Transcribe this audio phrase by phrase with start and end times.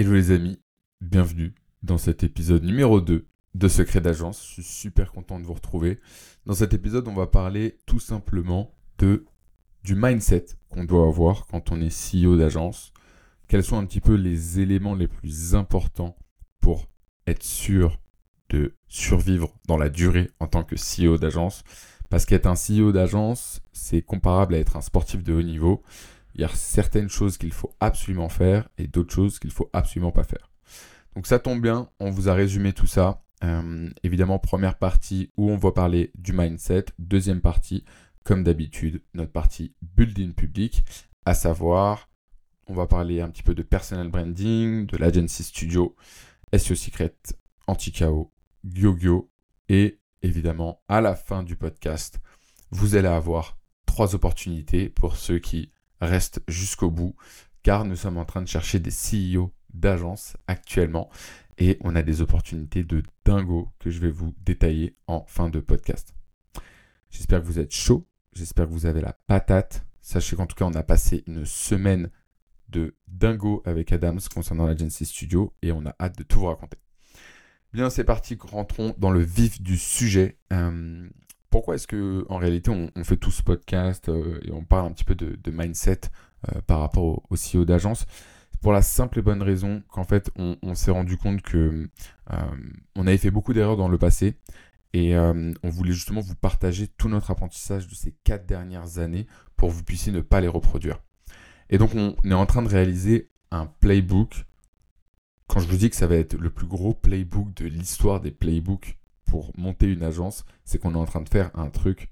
[0.00, 0.60] Hello les amis,
[1.00, 1.52] bienvenue
[1.82, 4.40] dans cet épisode numéro 2 de Secret d'agence.
[4.46, 5.98] Je suis super content de vous retrouver.
[6.46, 9.26] Dans cet épisode, on va parler tout simplement de
[9.82, 12.92] du mindset qu'on doit avoir quand on est CEO d'agence.
[13.48, 16.16] Quels sont un petit peu les éléments les plus importants
[16.60, 16.86] pour
[17.26, 17.98] être sûr
[18.50, 21.64] de survivre dans la durée en tant que CEO d'agence?
[22.08, 25.82] Parce qu'être un CEO d'agence, c'est comparable à être un sportif de haut niveau.
[26.38, 30.12] Il y a certaines choses qu'il faut absolument faire et d'autres choses qu'il faut absolument
[30.12, 30.52] pas faire.
[31.16, 33.24] Donc ça tombe bien, on vous a résumé tout ça.
[33.42, 36.86] Euh, évidemment, première partie où on va parler du mindset.
[37.00, 37.84] Deuxième partie,
[38.22, 40.84] comme d'habitude, notre partie building public,
[41.24, 42.08] à savoir,
[42.68, 45.96] on va parler un petit peu de personal branding, de l'agency studio,
[46.56, 47.16] SEO Secret,
[47.66, 48.32] Anti-KO,
[48.64, 49.28] Gyogyo
[49.68, 52.20] et évidemment, à la fin du podcast,
[52.70, 57.14] vous allez avoir trois opportunités pour ceux qui restent jusqu'au bout,
[57.62, 61.10] car nous sommes en train de chercher des CEO d'agences actuellement
[61.58, 65.60] et on a des opportunités de dingo que je vais vous détailler en fin de
[65.60, 66.14] podcast.
[67.10, 69.84] J'espère que vous êtes chaud, j'espère que vous avez la patate.
[70.00, 72.10] Sachez qu'en tout cas, on a passé une semaine
[72.68, 76.78] de dingo avec Adams concernant l'Agency Studio et on a hâte de tout vous raconter.
[77.72, 80.38] Bien, c'est parti, rentrons dans le vif du sujet.
[80.52, 81.08] Euh,
[81.50, 84.92] pourquoi est-ce que en réalité on, fait tout ce podcast euh, et on parle un
[84.92, 86.00] petit peu de, mindset
[86.48, 88.06] euh, par rapport au, au CEO d'agence?
[88.60, 91.88] Pour la simple et bonne raison qu'en fait, on, s'est rendu compte que
[92.32, 92.36] euh,
[92.96, 94.34] on avait fait beaucoup d'erreurs dans le passé
[94.92, 99.26] et euh, on voulait justement vous partager tout notre apprentissage de ces quatre dernières années
[99.56, 100.98] pour que vous puissiez ne pas les reproduire.
[101.70, 104.44] Et donc, on est en train de réaliser un playbook.
[105.46, 108.32] Quand je vous dis que ça va être le plus gros playbook de l'histoire des
[108.32, 112.08] playbooks pour monter une agence, c'est qu'on est en train de faire un truc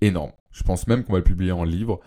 [0.00, 0.32] énorme.
[0.52, 2.00] Je pense même qu'on va le publier en livre.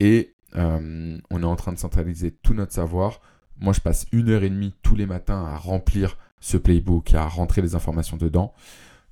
[0.00, 3.20] Et euh, on est en train de centraliser tout notre savoir.
[3.58, 7.26] Moi, je passe une heure et demie tous les matins à remplir ce playbook, à
[7.26, 8.54] rentrer les informations dedans.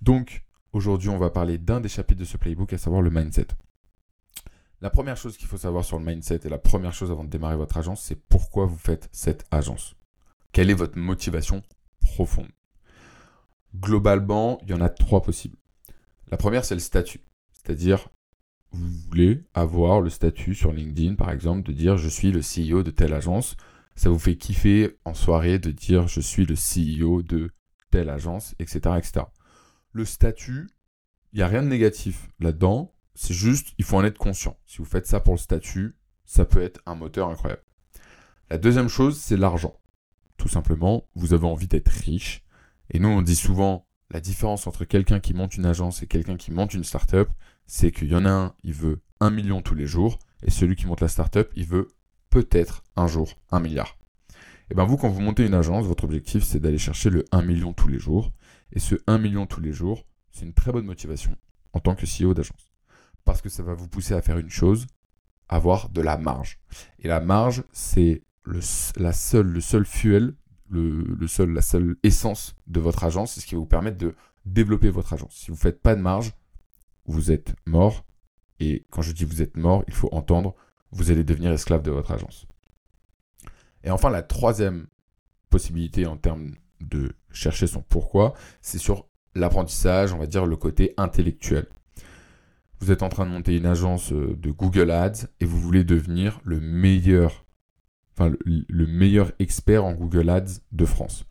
[0.01, 3.49] Donc, aujourd'hui, on va parler d'un des chapitres de ce playbook, à savoir le mindset.
[4.81, 7.31] La première chose qu'il faut savoir sur le mindset et la première chose avant de
[7.31, 9.97] démarrer votre agence, c'est pourquoi vous faites cette agence.
[10.53, 11.63] Quelle est votre motivation
[12.01, 12.49] profonde?
[13.77, 15.57] Globalement, il y en a trois possibles.
[16.31, 17.21] La première, c'est le statut.
[17.53, 18.09] C'est-à-dire,
[18.73, 22.83] vous voulez avoir le statut sur LinkedIn, par exemple, de dire je suis le CEO
[22.83, 23.57] de telle agence.
[23.95, 27.51] Ça vous fait kiffer en soirée de dire je suis le CEO de
[27.91, 28.81] telle agence, etc.
[28.97, 29.27] etc.
[29.93, 30.69] Le statut,
[31.33, 32.95] il n'y a rien de négatif là-dedans.
[33.15, 34.57] C'est juste, il faut en être conscient.
[34.67, 37.63] Si vous faites ça pour le statut, ça peut être un moteur incroyable.
[38.51, 39.81] La deuxième chose, c'est l'argent.
[40.37, 42.45] Tout simplement, vous avez envie d'être riche.
[42.91, 46.37] Et nous, on dit souvent, la différence entre quelqu'un qui monte une agence et quelqu'un
[46.37, 47.29] qui monte une startup,
[47.67, 50.77] c'est qu'il y en a un, il veut un million tous les jours, et celui
[50.77, 51.89] qui monte la startup, il veut
[52.31, 53.99] peut-être un jour un milliard.
[54.71, 57.43] Et bien vous, quand vous montez une agence, votre objectif, c'est d'aller chercher le 1
[57.43, 58.33] million tous les jours.
[58.73, 61.35] Et ce 1 million tous les jours, c'est une très bonne motivation
[61.73, 62.73] en tant que CEO d'agence.
[63.25, 64.87] Parce que ça va vous pousser à faire une chose,
[65.49, 66.59] avoir de la marge.
[66.99, 68.61] Et la marge, c'est le,
[69.43, 70.35] le seul fuel
[70.71, 74.15] le, seul, la seule essence de votre agence, c'est ce qui va vous permettre de
[74.45, 75.35] développer votre agence.
[75.35, 76.33] Si vous ne faites pas de marge,
[77.07, 78.05] vous êtes mort.
[78.61, 80.55] Et quand je dis vous êtes mort, il faut entendre,
[80.91, 82.47] vous allez devenir esclave de votre agence.
[83.85, 84.87] Et enfin, la troisième
[85.51, 90.95] possibilité en termes de chercher son pourquoi, c'est sur l'apprentissage, on va dire le côté
[90.97, 91.67] intellectuel.
[92.81, 95.83] Vous êtes en train de monter une agence euh, de Google Ads et vous voulez
[95.83, 97.45] devenir le meilleur
[98.27, 101.25] le, meilleur expert en Google Ads de France.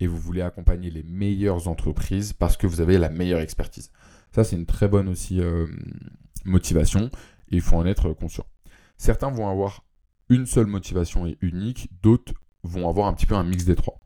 [0.00, 3.90] Et vous voulez accompagner les meilleures entreprises parce que vous avez la meilleure expertise.
[4.32, 5.66] Ça, c'est une très bonne aussi euh,
[6.44, 7.10] motivation
[7.50, 8.46] et il faut en être conscient.
[8.96, 9.84] Certains vont avoir
[10.28, 13.98] une seule motivation et unique, d'autres vont avoir un petit peu un mix des trois.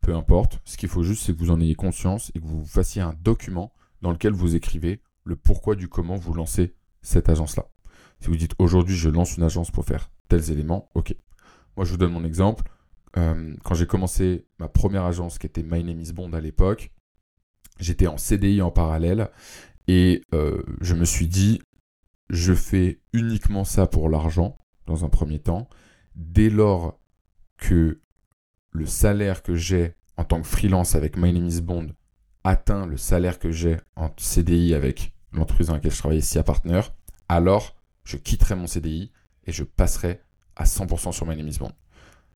[0.00, 2.64] Peu importe, ce qu'il faut juste, c'est que vous en ayez conscience et que vous
[2.64, 7.68] fassiez un document dans lequel vous écrivez le pourquoi du comment vous lancez cette agence-là.
[8.20, 11.14] Si vous dites aujourd'hui je lance une agence pour faire tels éléments, ok.
[11.78, 12.64] Moi, je vous donne mon exemple.
[13.16, 16.90] Euh, quand j'ai commencé ma première agence, qui était My Name is Bond à l'époque,
[17.78, 19.30] j'étais en CDI en parallèle
[19.86, 21.62] et euh, je me suis dit,
[22.30, 25.68] je fais uniquement ça pour l'argent dans un premier temps.
[26.16, 26.98] Dès lors
[27.58, 28.00] que
[28.72, 31.92] le salaire que j'ai en tant que freelance avec My Name is Bond
[32.42, 36.80] atteint le salaire que j'ai en CDI avec l'entreprise dans laquelle je travaillais, SIA Partner,
[37.28, 39.12] alors je quitterai mon CDI
[39.44, 40.20] et je passerai
[40.58, 41.50] à 100% sur My Name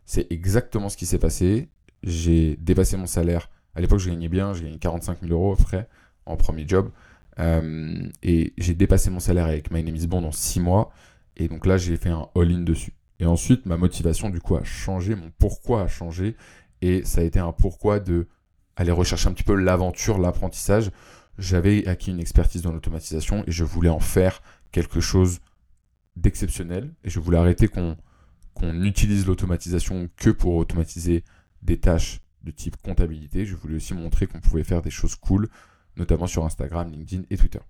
[0.07, 1.69] C'est exactement ce qui s'est passé.
[2.03, 3.51] J'ai dépassé mon salaire.
[3.75, 5.89] À l'époque, je gagnais bien, j'ai gagné 45 000 euros frais
[6.25, 6.91] en premier job.
[7.39, 10.93] Euh, et j'ai dépassé mon salaire avec My Name is Bond en 6 mois.
[11.37, 12.95] Et donc là, j'ai fait un all-in dessus.
[13.19, 16.37] Et ensuite, ma motivation, du coup, a changé, mon pourquoi a changé.
[16.81, 18.29] Et ça a été un pourquoi de
[18.77, 20.91] aller rechercher un petit peu l'aventure, l'apprentissage.
[21.39, 25.41] J'avais acquis une expertise dans l'automatisation et je voulais en faire quelque chose
[26.17, 26.93] d'exceptionnel.
[27.05, 27.97] Et je voulais arrêter qu'on
[28.55, 31.25] qu'on utilise l'automatisation que pour automatiser
[31.63, 33.47] des tâches de type comptabilité.
[33.47, 35.49] Je voulais aussi montrer qu'on pouvait faire des choses cool,
[35.97, 37.61] notamment sur Instagram, LinkedIn et Twitter.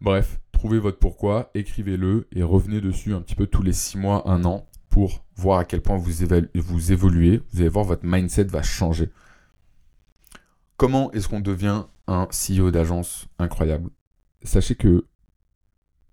[0.00, 4.28] Bref, trouvez votre pourquoi, écrivez-le et revenez dessus un petit peu tous les 6 mois,
[4.28, 6.12] 1 an pour voir à quel point vous,
[6.54, 7.40] vous évoluez.
[7.52, 9.10] Vous allez voir, votre mindset va changer.
[10.76, 13.90] Comment est-ce qu'on devient un CEO d'agence incroyable?
[14.42, 15.06] Sachez que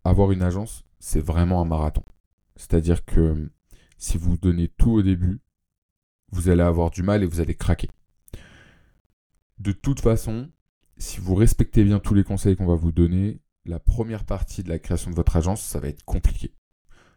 [0.04, 2.04] avoir une agence, c'est vraiment un marathon.
[2.60, 3.50] C'est-à-dire que
[3.98, 5.40] si vous donnez tout au début,
[6.34, 7.90] vous allez avoir du mal et vous allez craquer.
[9.60, 10.52] De toute façon,
[10.98, 14.68] si vous respectez bien tous les conseils qu'on va vous donner, la première partie de
[14.68, 16.54] la création de votre agence, ça va être compliqué.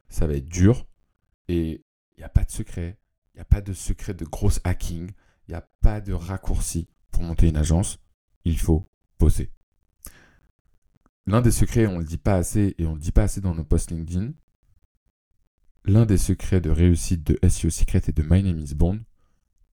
[0.09, 0.87] Ça va être dur
[1.49, 1.85] et
[2.17, 3.01] il n'y a pas de secret.
[3.35, 5.11] Il n'y a pas de secret de gros hacking.
[5.49, 7.99] Il n'y a pas de raccourci pour monter une agence.
[8.45, 9.51] Il faut poser.
[11.27, 13.25] L'un des secrets, on ne le dit pas assez et on ne le dit pas
[13.25, 14.35] assez dans nos posts LinkedIn.
[15.85, 19.01] L'un des secrets de réussite de SEO Secret et de My Name is Bond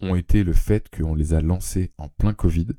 [0.02, 2.70] ont été le fait qu'on les a lancés en plein Covid,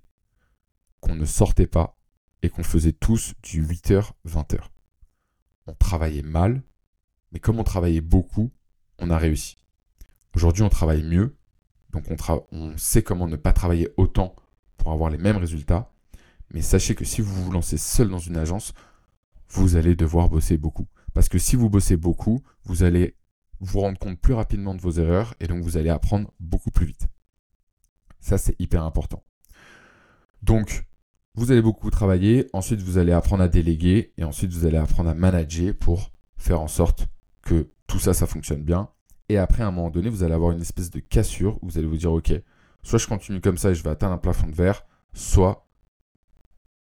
[1.01, 1.97] qu'on ne sortait pas
[2.43, 4.59] et qu'on faisait tous du 8h, 20h.
[5.69, 6.61] On travaillait mal,
[7.31, 8.51] mais comme on travaillait beaucoup,
[8.99, 9.59] on a réussi.
[10.35, 11.37] Aujourd'hui, on travaille mieux,
[11.93, 12.17] donc on,
[12.51, 14.35] on, sait comment ne pas travailler autant
[14.77, 15.93] pour avoir les mêmes résultats.
[16.53, 18.73] Mais sachez que si vous vous lancez seul dans une agence,
[19.51, 20.89] vous allez devoir bosser beaucoup.
[21.15, 23.17] Parce que si vous bossez beaucoup, vous allez
[23.61, 26.87] vous rendre compte plus rapidement de vos erreurs et donc vous allez apprendre beaucoup plus
[26.87, 27.09] vite.
[28.21, 29.23] Ça, c'est hyper important.
[30.43, 30.87] Donc,
[31.35, 35.11] vous allez beaucoup travailler, ensuite vous allez apprendre à déléguer et ensuite vous allez apprendre
[35.11, 37.07] à manager pour faire en sorte
[37.43, 38.91] que tout ça, ça fonctionne bien.
[39.29, 41.79] Et après, à un moment donné, vous allez avoir une espèce de cassure où vous
[41.79, 42.33] allez vous dire, OK,
[42.83, 45.69] soit je continue comme ça et je vais atteindre un plafond de verre, soit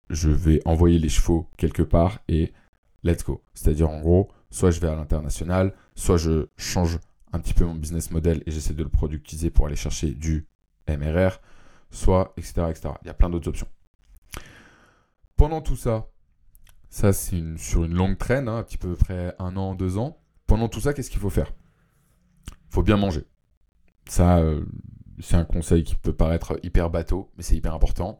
[0.09, 2.53] je vais envoyer les chevaux quelque part et
[3.03, 3.43] let's go.
[3.53, 6.99] C'est-à-dire, en gros, soit je vais à l'international, soit je change
[7.33, 10.47] un petit peu mon business model et j'essaie de le productiser pour aller chercher du
[10.87, 11.39] MRR,
[11.91, 12.67] soit etc.
[12.69, 12.89] etc.
[13.03, 13.67] Il y a plein d'autres options.
[15.35, 16.07] Pendant tout ça,
[16.89, 20.17] ça c'est sur une longue traîne, hein, un petit peu près un an, deux ans.
[20.47, 21.53] Pendant tout ça, qu'est-ce qu'il faut faire?
[22.49, 23.25] Il faut bien manger.
[24.07, 24.65] Ça, euh,
[25.19, 28.19] c'est un conseil qui peut paraître hyper bateau, mais c'est hyper important.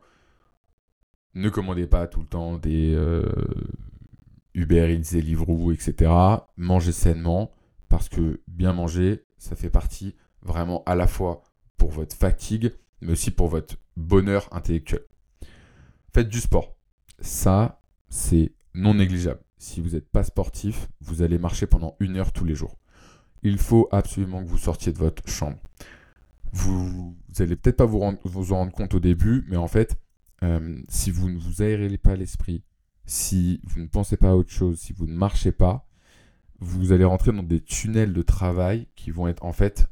[1.33, 3.24] Ne commandez pas tout le temps des euh,
[4.57, 6.12] Uber Eats, Deliveroo, etc.
[6.57, 7.51] Mangez sainement,
[7.89, 11.44] parce que bien manger, ça fait partie vraiment à la fois
[11.77, 15.01] pour votre fatigue, mais aussi pour votre bonheur intellectuel.
[16.12, 16.75] Faites du sport.
[17.19, 19.42] Ça, c'est non négligeable.
[19.59, 22.77] Si vous n'êtes pas sportif, vous allez marcher pendant une heure tous les jours.
[23.44, 25.60] Il faut absolument que vous sortiez de votre chambre.
[26.51, 28.18] Vous n'allez peut-être pas vous, en
[28.56, 30.00] rendre compte au début, mais en fait,
[30.44, 32.63] euh, si vous ne vous aérez pas l'esprit,
[33.07, 35.88] si vous ne pensez pas à autre chose, si vous ne marchez pas,
[36.59, 39.88] vous allez rentrer dans des tunnels de travail qui vont être en fait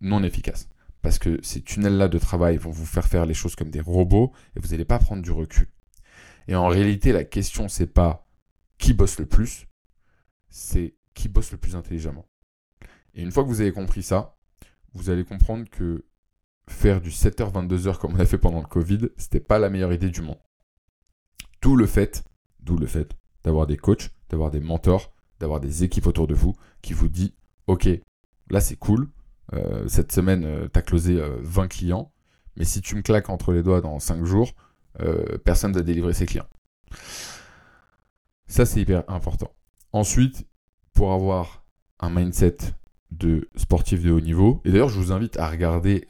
[0.00, 0.68] non efficaces.
[1.02, 4.32] Parce que ces tunnels-là de travail vont vous faire faire les choses comme des robots
[4.54, 5.68] et vous n'allez pas prendre du recul.
[6.46, 8.26] Et en réalité, la question, c'est pas
[8.78, 9.66] qui bosse le plus,
[10.48, 12.26] c'est qui bosse le plus intelligemment.
[13.14, 14.36] Et une fois que vous avez compris ça,
[14.94, 16.04] vous allez comprendre que
[16.68, 19.92] faire du 7h, 22h comme on a fait pendant le Covid, c'était pas la meilleure
[19.92, 20.38] idée du monde.
[21.60, 22.24] Tout le fait,
[22.62, 26.54] d'où le fait d'avoir des coachs, d'avoir des mentors, d'avoir des équipes autour de vous
[26.82, 27.34] qui vous dit
[27.66, 27.88] Ok,
[28.50, 29.08] là c'est cool,
[29.52, 32.12] euh, cette semaine euh, tu closé 20 euh, clients,
[32.56, 34.52] mais si tu me claques entre les doigts dans 5 jours,
[35.44, 36.48] personne ne va délivrer ses clients.
[38.48, 39.54] Ça c'est hyper important.
[39.92, 40.46] Ensuite,
[40.92, 41.64] pour avoir
[42.00, 42.56] un mindset
[43.10, 44.60] de sportif de haut niveau.
[44.64, 46.06] Et d'ailleurs, je vous invite à regarder,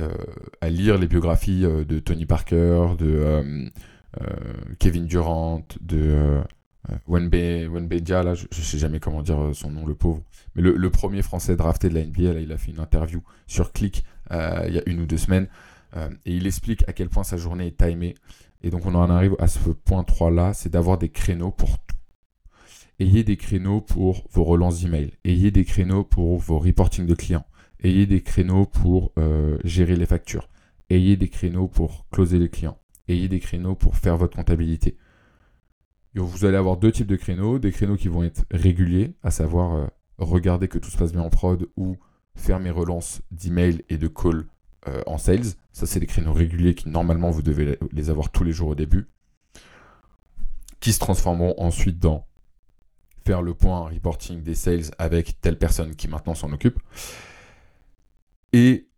[0.60, 3.70] à lire les biographies de Tony Parker, de
[4.78, 6.42] Kevin Durant, de
[7.06, 10.22] Wenbe, là, je, ne sais jamais comment dire euh, son nom, le pauvre.
[10.54, 13.72] Mais le, premier français drafté de la NBA, là, il a fait une interview sur
[13.72, 15.48] Click euh, il y a une ou deux semaines.
[15.96, 18.14] Euh, et il explique à quel point sa journée est timée.
[18.62, 21.78] Et donc on en arrive à ce point 3 là, c'est d'avoir des créneaux pour
[21.78, 21.96] tout.
[22.98, 25.12] Ayez des créneaux pour vos relances d'email.
[25.24, 27.46] Ayez des créneaux pour vos reporting de clients.
[27.82, 29.14] Ayez des créneaux pour
[29.64, 30.50] gérer les factures.
[30.90, 32.76] Ayez des créneaux pour closer les clients.
[33.10, 34.96] Ayez des créneaux pour faire votre comptabilité
[36.18, 37.58] vous allez avoir deux types de créneaux.
[37.58, 39.86] Des créneaux qui vont être réguliers, à savoir euh,
[40.18, 41.96] regarder que tout se passe bien en prod ou
[42.34, 44.46] faire mes relances d'email et de call
[44.88, 45.54] euh, en sales.
[45.72, 48.74] Ça, c'est des créneaux réguliers qui, normalement, vous devez les avoir tous les jours au
[48.74, 49.06] début.
[50.80, 52.26] Qui se transformeront ensuite dans
[53.26, 56.80] faire le point reporting des sales avec telle personne qui maintenant s'en occupe.
[58.52, 58.88] Et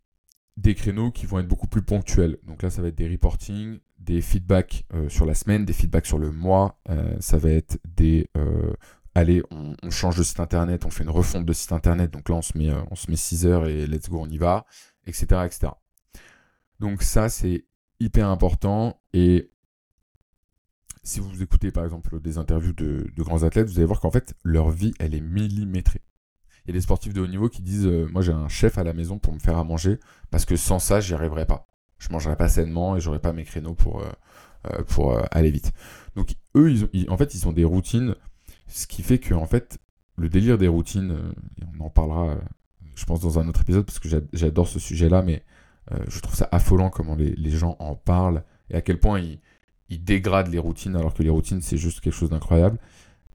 [0.56, 2.38] des créneaux qui vont être beaucoup plus ponctuels.
[2.44, 6.06] Donc là, ça va être des reporting, des feedbacks euh, sur la semaine, des feedbacks
[6.06, 6.78] sur le mois.
[6.90, 8.72] Euh, ça va être des euh,
[9.14, 12.10] allez, on, change de site internet, on fait une refonte de site internet.
[12.10, 14.38] Donc là, on se met, on se met 6 heures et let's go, on y
[14.38, 14.66] va,
[15.06, 15.42] etc.
[15.46, 15.72] etc.
[16.80, 17.66] Donc ça, c'est
[18.00, 19.00] hyper important.
[19.12, 19.50] Et
[21.02, 24.34] si vous écoutez par exemple des interviews de grands athlètes, vous allez voir qu'en fait,
[24.44, 26.02] leur vie, elle est millimétrée.
[26.68, 28.92] A des sportifs de haut niveau qui disent euh, Moi, j'ai un chef à la
[28.92, 29.98] maison pour me faire à manger
[30.30, 31.66] parce que sans ça, j'y arriverais pas.
[31.98, 34.10] Je mangerais pas sainement et j'aurais pas mes créneaux pour, euh,
[34.72, 35.72] euh, pour aller vite.
[36.14, 36.74] Donc, eux,
[37.08, 38.14] en fait, ils ont des routines,
[38.68, 39.78] ce qui fait que, en fait,
[40.16, 41.16] le délire des routines,
[41.60, 42.36] et on en parlera,
[42.94, 45.44] je pense, dans un autre épisode parce que j'adore ce sujet-là, mais
[46.08, 49.20] je trouve ça affolant comment les, les, gens en parlent et à quel point
[49.88, 52.78] ils dégradent les routines alors que les routines, c'est juste quelque chose d'incroyable.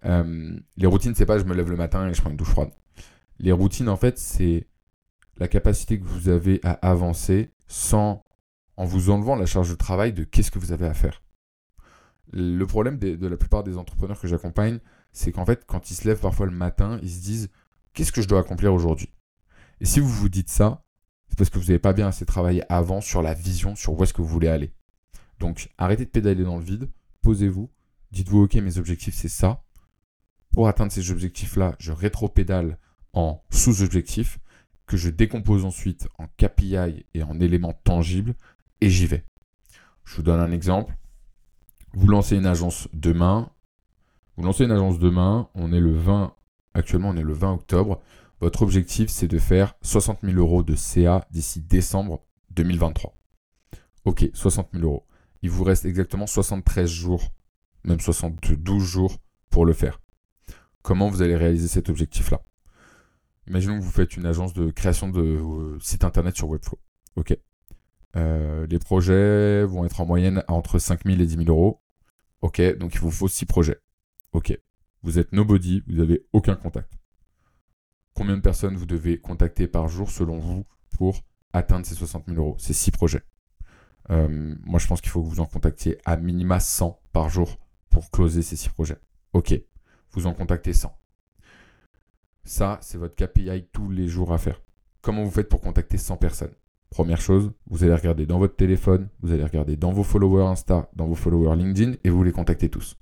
[0.03, 2.71] les routines, c'est pas je me lève le matin et je prends une douche froide.
[3.39, 4.67] Les routines, en fait, c'est
[5.37, 8.23] la capacité que vous avez à avancer sans,
[8.75, 11.21] en vous enlevant la charge de travail de qu'est-ce que vous avez à faire.
[12.31, 14.79] Le problème de, la plupart des entrepreneurs que j'accompagne,
[15.11, 17.49] c'est qu'en fait, quand ils se lèvent parfois le matin, ils se disent
[17.93, 19.13] qu'est-ce que je dois accomplir aujourd'hui?
[19.79, 20.83] Et si vous vous dites ça,
[21.29, 24.03] c'est parce que vous n'avez pas bien assez travaillé avant sur la vision, sur où
[24.03, 24.73] est-ce que vous voulez aller.
[25.39, 26.89] Donc arrêtez de pédaler dans le vide,
[27.21, 27.69] posez-vous,
[28.11, 29.63] dites-vous ok mes objectifs c'est ça.
[30.51, 32.79] Pour atteindre ces objectifs-là, je rétro-pédale
[33.49, 34.39] sous-objectifs
[34.85, 38.35] que je décompose ensuite en KPI et en éléments tangibles
[38.81, 39.23] et j'y vais.
[40.05, 40.95] Je vous donne un exemple.
[41.93, 43.49] Vous lancez une agence demain.
[44.37, 45.49] Vous lancez une agence demain.
[45.55, 46.33] On est le 20.
[46.73, 48.01] Actuellement, on est le 20 octobre.
[48.39, 53.15] Votre objectif, c'est de faire 60 000 euros de CA d'ici décembre 2023.
[54.05, 55.07] Ok, 60 000 euros.
[55.41, 57.33] Il vous reste exactement 73 jours,
[57.83, 59.17] même 72 jours
[59.49, 59.99] pour le faire.
[60.81, 62.41] Comment vous allez réaliser cet objectif-là?
[63.47, 66.79] Imaginons que vous faites une agence de création de euh, site internet sur Webflow.
[67.15, 67.37] Ok.
[68.15, 71.81] Euh, les projets vont être en moyenne entre 5000 et 10 000 euros.
[72.41, 73.79] Ok, donc il vous faut 6 projets.
[74.33, 74.57] Ok.
[75.03, 76.91] Vous êtes nobody, vous n'avez aucun contact.
[78.13, 80.65] Combien de personnes vous devez contacter par jour selon vous
[80.97, 81.21] pour
[81.53, 83.23] atteindre ces 60 000 euros, ces 6 projets?
[84.09, 87.57] Euh, Moi, je pense qu'il faut que vous en contactiez à minima 100 par jour
[87.89, 88.97] pour closer ces 6 projets.
[89.33, 89.53] Ok,
[90.11, 90.93] vous en contactez 100.
[92.47, 94.61] Ça, c'est votre KPI tous les jours à faire.
[95.01, 96.53] Comment vous faites pour contacter 100 personnes?
[96.89, 100.89] Première chose, vous allez regarder dans votre téléphone, vous allez regarder dans vos followers Insta,
[100.95, 102.95] dans vos followers LinkedIn et vous les contactez tous.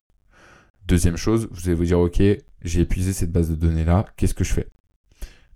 [0.88, 2.24] Deuxième chose, vous allez vous dire ok,
[2.64, 4.68] j'ai épuisé cette base de données là, qu'est-ce que je fais?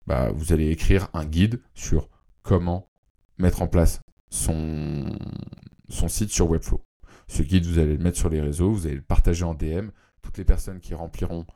[0.05, 2.09] Bah, Vous allez écrire un guide sur
[2.43, 2.91] comment
[3.39, 5.17] mettre en place son
[6.07, 6.83] site sur Webflow.
[7.27, 9.89] Ce guide, vous allez le mettre sur les réseaux, vous allez le partager en DM.
[10.21, 11.47] Toutes les personnes qui rempliront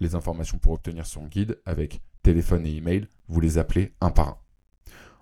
[0.00, 4.28] les informations pour obtenir son guide avec téléphone et email, vous les appelez un par
[4.28, 4.36] un.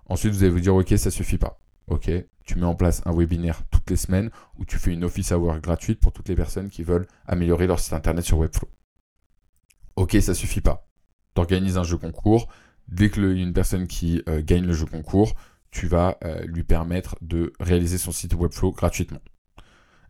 [0.07, 1.59] Ensuite, vous allez vous dire, OK, ça suffit pas.
[1.87, 2.11] OK,
[2.45, 5.59] tu mets en place un webinaire toutes les semaines où tu fais une office hour
[5.59, 8.69] gratuite pour toutes les personnes qui veulent améliorer leur site internet sur Webflow.
[9.95, 10.87] OK, ça suffit pas.
[11.35, 12.47] Tu organises un jeu concours.
[12.87, 15.35] Dès qu'il y a une personne qui euh, gagne le jeu concours,
[15.71, 19.21] tu vas euh, lui permettre de réaliser son site Webflow gratuitement.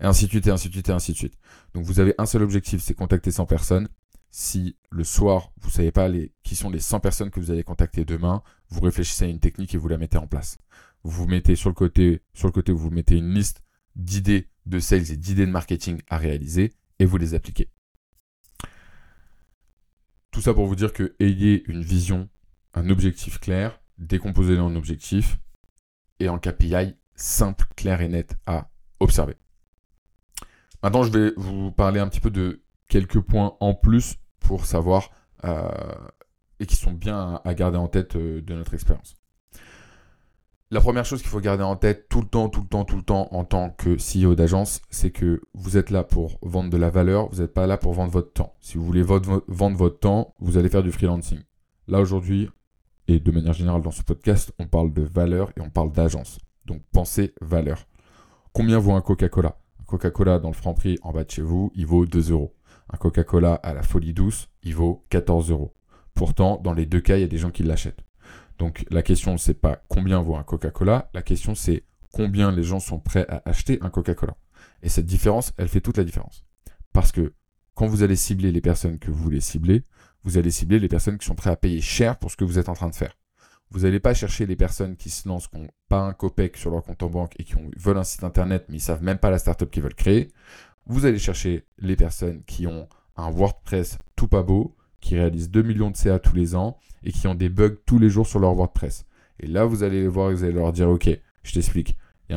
[0.01, 1.37] Et ainsi de suite, et ainsi de suite, et ainsi de suite.
[1.73, 3.89] Donc vous avez un seul objectif, c'est contacter 100 personnes
[4.31, 6.09] si le soir, vous ne savez pas
[6.43, 9.73] qui sont les 100 personnes que vous allez contacter demain, vous réfléchissez à une technique
[9.73, 10.57] et vous la mettez en place.
[11.03, 13.63] Vous vous mettez sur le côté, sur vous mettez une liste
[13.95, 17.69] d'idées de sales et d'idées de marketing à réaliser et vous les appliquez.
[20.31, 22.29] Tout ça pour vous dire que ayez une vision,
[22.73, 25.39] un objectif clair, décomposez-le en objectifs
[26.19, 28.69] et en KPI simple, clair et net à
[28.99, 29.35] observer.
[30.83, 35.11] Maintenant, je vais vous parler un petit peu de quelques points en plus pour savoir
[35.45, 35.69] euh,
[36.59, 39.15] et qui sont bien à, garder en tête euh, de notre expérience.
[40.71, 42.97] La première chose qu'il faut garder en tête tout le temps, tout le temps, tout
[42.97, 46.77] le temps en tant que CEO d'agence, c'est que vous êtes là pour vendre de
[46.77, 48.53] la valeur, vous n'êtes pas là pour vendre votre temps.
[48.59, 49.41] Si vous voulez vendre
[49.77, 51.39] votre temps, vous allez faire du freelancing.
[51.87, 52.49] Là aujourd'hui,
[53.07, 56.37] et de manière générale dans ce podcast, on parle de valeur et on parle d'agence.
[56.65, 57.87] Donc pensez valeur.
[58.53, 59.57] Combien vaut un Coca-Cola?
[59.81, 62.53] Un Coca-Cola dans le franc prix en bas de chez vous, il vaut 2 euros.
[62.89, 65.73] Un Coca-Cola à la folie douce, il vaut 14 euros.
[66.13, 68.03] Pourtant, dans les deux cas, il y a des gens qui l'achètent.
[68.57, 72.79] Donc la question, c'est pas combien vaut un Coca-Cola, la question, c'est combien les gens
[72.79, 74.35] sont prêts à acheter un Coca-Cola.
[74.81, 76.45] Et cette différence, elle fait toute la différence.
[76.91, 77.33] Parce que
[77.73, 79.83] quand vous allez cibler les personnes que vous voulez cibler,
[80.23, 82.59] vous allez cibler les personnes qui sont prêtes à payer cher pour ce que vous
[82.59, 83.15] êtes en train de faire.
[83.71, 86.71] Vous n'allez pas chercher les personnes qui se lancent, qui n'ont pas un copec sur
[86.71, 89.29] leur compte en banque et qui veulent un site internet, mais ils savent même pas
[89.29, 90.29] la startup qu'ils veulent créer.
[90.89, 95.61] Vous allez chercher les personnes qui ont un WordPress tout pas beau, qui réalisent 2
[95.61, 98.39] millions de CA tous les ans et qui ont des bugs tous les jours sur
[98.39, 99.05] leur WordPress.
[99.39, 101.07] Et là, vous allez les voir et vous allez leur dire, OK,
[101.43, 101.95] je t'explique.
[102.27, 102.33] Il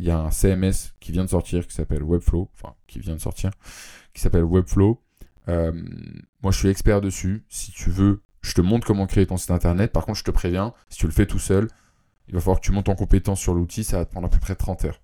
[0.00, 3.20] y, a un CMS qui vient de sortir qui s'appelle Webflow, enfin qui vient de
[3.20, 3.50] sortir,
[4.12, 5.02] qui s'appelle Webflow.
[5.48, 5.72] Euh,
[6.42, 7.44] moi, je suis expert dessus.
[7.48, 9.92] Si tu veux, je te montre comment créer ton site internet.
[9.92, 11.68] Par contre, je te préviens, si tu le fais tout seul,
[12.28, 13.82] il va falloir que tu montes en compétence sur l'outil.
[13.82, 15.00] Ça va te prendre à peu près 30 heures.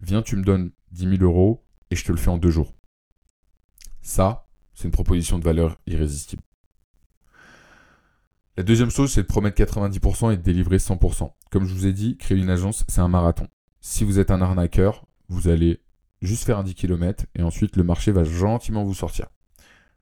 [0.00, 1.63] Viens, tu me donnes 10 000 euros
[1.94, 2.72] je te le fais en deux jours.
[4.02, 6.42] Ça, c'est une proposition de valeur irrésistible.
[8.56, 11.32] La deuxième chose, c'est de promettre 90% et de délivrer 100%.
[11.50, 13.48] Comme je vous ai dit, créer une agence, c'est un marathon.
[13.80, 15.80] Si vous êtes un arnaqueur, vous allez
[16.22, 19.28] juste faire un 10 km et ensuite le marché va gentiment vous sortir.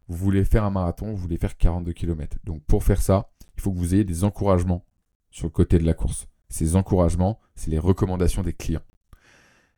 [0.09, 2.37] Vous voulez faire un marathon, vous voulez faire 42 km.
[2.45, 4.85] Donc pour faire ça, il faut que vous ayez des encouragements
[5.31, 6.27] sur le côté de la course.
[6.49, 8.85] Ces encouragements, c'est les recommandations des clients.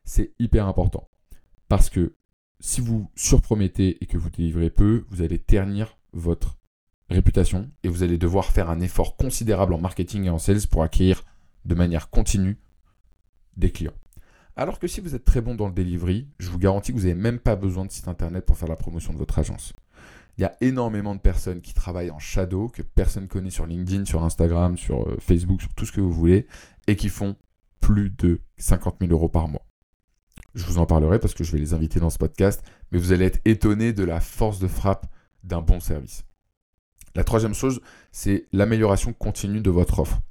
[0.03, 1.09] C'est hyper important
[1.67, 2.15] parce que
[2.59, 6.57] si vous surpromettez et que vous délivrez peu, vous allez ternir votre
[7.09, 10.83] réputation et vous allez devoir faire un effort considérable en marketing et en sales pour
[10.83, 11.23] acquérir
[11.65, 12.57] de manière continue
[13.57, 13.93] des clients.
[14.55, 17.03] Alors que si vous êtes très bon dans le delivery, je vous garantis que vous
[17.03, 19.73] n'avez même pas besoin de site internet pour faire la promotion de votre agence.
[20.37, 24.05] Il y a énormément de personnes qui travaillent en shadow, que personne connaît sur LinkedIn,
[24.05, 26.47] sur Instagram, sur euh, Facebook, sur tout ce que vous voulez,
[26.87, 27.35] et qui font
[27.79, 29.65] plus de 50 000 euros par mois.
[30.55, 33.11] Je vous en parlerai parce que je vais les inviter dans ce podcast, mais vous
[33.11, 35.05] allez être étonné de la force de frappe
[35.43, 36.23] d'un bon service.
[37.13, 37.81] La troisième chose,
[38.13, 40.21] c'est l'amélioration continue de votre offre.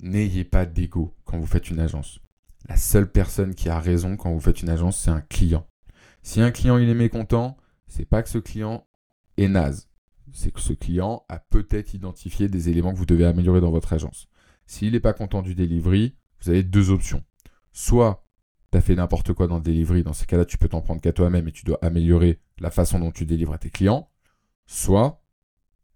[0.00, 2.18] N'ayez pas d'ego quand vous faites une agence.
[2.68, 5.66] La seule personne qui a raison quand vous faites une agence, c'est un client.
[6.22, 8.88] Si un client il est mécontent, c'est pas que ce client
[9.36, 9.88] est naze.
[10.32, 13.92] C'est que ce client a peut-être identifié des éléments que vous devez améliorer dans votre
[13.92, 14.26] agence.
[14.66, 17.22] S'il n'est pas content du delivery, vous avez deux options.
[17.72, 18.25] Soit
[18.80, 21.48] fait n'importe quoi dans le delivery, dans ces cas-là, tu peux t'en prendre qu'à toi-même
[21.48, 24.10] et tu dois améliorer la façon dont tu délivres à tes clients.
[24.66, 25.22] Soit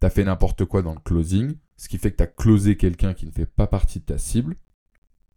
[0.00, 2.76] tu as fait n'importe quoi dans le closing, ce qui fait que tu as closé
[2.76, 4.56] quelqu'un qui ne fait pas partie de ta cible,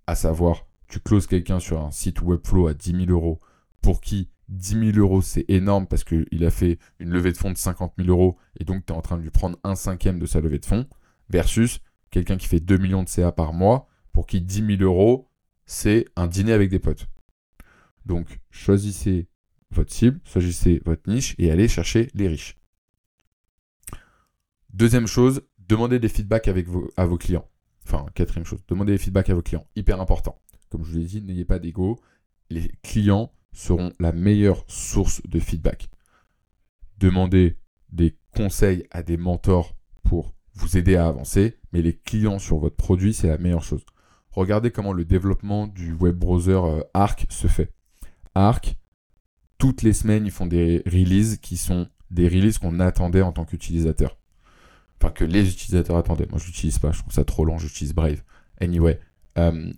[0.07, 3.39] à savoir, tu closes quelqu'un sur un site Webflow à 10 000 euros
[3.81, 7.51] pour qui 10 000 euros c'est énorme parce qu'il a fait une levée de fonds
[7.51, 10.19] de 50 000 euros et donc tu es en train de lui prendre un cinquième
[10.19, 10.85] de sa levée de fonds,
[11.29, 11.79] versus
[12.11, 15.29] quelqu'un qui fait 2 millions de CA par mois pour qui 10 000 euros
[15.65, 17.07] c'est un dîner avec des potes.
[18.05, 19.27] Donc choisissez
[19.71, 22.57] votre cible, choisissez votre niche et allez chercher les riches.
[24.71, 27.47] Deuxième chose, demandez des feedbacks à vos clients.
[27.85, 29.67] Enfin, quatrième chose, demandez des feedbacks à vos clients.
[29.75, 30.39] Hyper important.
[30.69, 31.99] Comme je vous l'ai dit, n'ayez pas d'ego.
[32.49, 35.89] Les clients seront la meilleure source de feedback.
[36.97, 37.57] Demandez
[37.89, 42.75] des conseils à des mentors pour vous aider à avancer, mais les clients sur votre
[42.75, 43.85] produit, c'est la meilleure chose.
[44.31, 47.71] Regardez comment le développement du web browser euh, Arc se fait.
[48.35, 48.75] Arc,
[49.57, 53.45] toutes les semaines, ils font des releases qui sont des releases qu'on attendait en tant
[53.45, 54.17] qu'utilisateur
[55.03, 56.27] enfin que les utilisateurs attendaient.
[56.29, 58.23] Moi, je l'utilise pas, je trouve ça trop long, j'utilise Brave.
[58.61, 58.99] Anyway,
[59.37, 59.71] euh,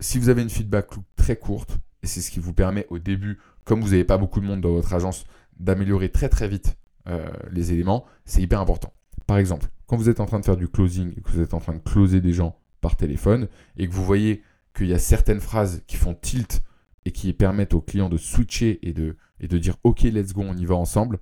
[0.00, 3.38] si vous avez une feedback très courte, et c'est ce qui vous permet au début,
[3.64, 5.24] comme vous n'avez pas beaucoup de monde dans votre agence,
[5.60, 8.92] d'améliorer très très vite euh, les éléments, c'est hyper important.
[9.26, 11.60] Par exemple, quand vous êtes en train de faire du closing que vous êtes en
[11.60, 14.42] train de closer des gens par téléphone et que vous voyez
[14.74, 16.62] qu'il y a certaines phrases qui font tilt
[17.04, 20.42] et qui permettent aux clients de switcher et de, et de dire OK, let's go,
[20.42, 21.18] on y va ensemble,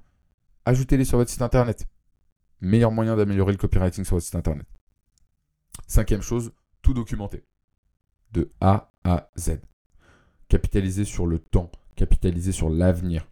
[0.65, 1.87] ajoutez-les sur votre site internet
[2.61, 4.67] meilleur moyen d'améliorer le copywriting sur votre site internet.
[5.87, 7.45] Cinquième chose, tout documenter.
[8.33, 9.61] De A à Z.
[10.49, 13.27] Capitaliser sur le temps, capitaliser sur l'avenir.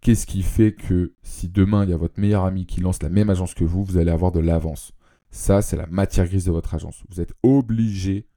[0.00, 3.08] Qu'est-ce qui fait que si demain il y a votre meilleur ami qui lance la
[3.08, 4.92] même agence que vous, vous allez avoir de l'avance?
[5.30, 7.02] Ça, c'est la matière grise de votre agence.
[7.08, 8.28] Vous êtes obligé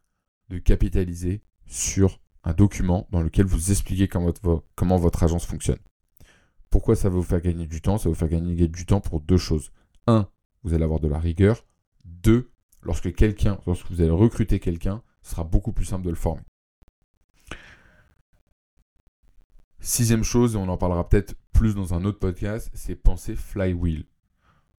[0.49, 5.79] de capitaliser sur un document dans lequel vous expliquez comment votre, agence fonctionne.
[6.69, 7.97] Pourquoi ça va vous faire gagner du temps?
[7.97, 9.73] Ça va vous faire gagner du temps pour deux choses.
[10.07, 10.29] 1,
[10.63, 11.65] vous allez avoir de la rigueur.
[12.05, 12.49] 2,
[12.83, 16.41] lorsque quelqu'un, lorsque vous allez recruter quelqu'un, ce sera beaucoup plus simple de le former.
[19.81, 24.05] Sixième chose, et on en parlera peut-être plus dans un autre podcast, c'est penser flywheel.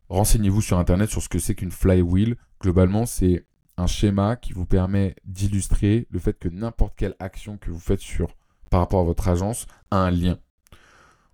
[0.09, 2.37] Renseignez-vous sur Internet sur ce que c'est qu'une flywheel.
[2.63, 3.47] Globalement, c'est
[3.79, 8.01] un schéma qui vous permet d'illustrer le fait que n'importe quelle action que vous faites
[8.01, 8.37] sur,
[8.71, 10.39] par rapport à votre agence a un lien.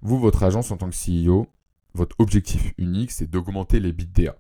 [0.02, 0.94] Vous, votre agence en tant que
[1.26, 1.46] CEO,
[1.94, 4.36] votre objectif unique, c'est d'augmenter les bits DA.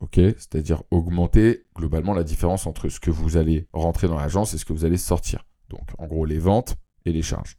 [0.00, 0.16] Ok?
[0.16, 4.66] C'est-à-dire augmenter globalement la différence entre ce que vous allez rentrer dans l'agence et ce
[4.66, 5.46] que vous allez sortir.
[5.70, 6.76] Donc en gros les ventes
[7.06, 7.56] et les charges.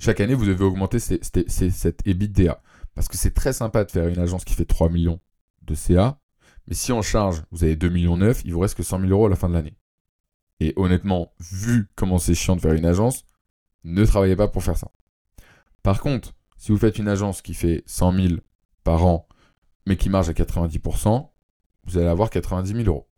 [0.00, 2.60] Chaque année, vous devez augmenter cette EBITDA.
[2.94, 5.20] Parce que c'est très sympa de faire une agence qui fait 3 millions
[5.62, 6.18] de CA.
[6.66, 9.10] Mais si en charge, vous avez 2 millions 9, il vous reste que 100 000
[9.10, 9.76] euros à la fin de l'année.
[10.60, 13.24] Et honnêtement, vu comment c'est chiant de faire une agence,
[13.84, 14.90] ne travaillez pas pour faire ça.
[15.82, 18.34] Par contre, si vous faites une agence qui fait 100 000
[18.82, 19.28] par an,
[19.86, 21.28] mais qui marche à 90%,
[21.84, 23.08] vous allez avoir 90 000 euros.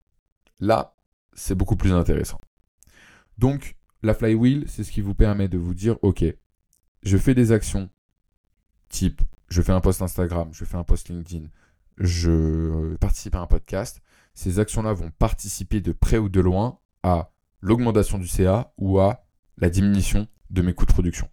[0.59, 0.97] Là,
[1.33, 2.41] c'est beaucoup plus intéressant.
[3.39, 6.25] Donc, la flywheel, c'est ce qui vous permet de vous dire, OK,
[7.03, 7.91] je fais des actions
[8.89, 11.47] type, je fais un post Instagram, je fais un post LinkedIn,
[11.99, 14.03] je participe à un podcast.
[14.35, 17.31] Ces actions-là vont participer de près ou de loin à
[17.61, 19.25] l'augmentation du CA ou à
[19.59, 21.29] la diminution de mes coûts de production.